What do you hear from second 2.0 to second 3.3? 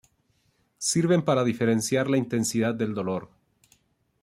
la intensidad de dolor.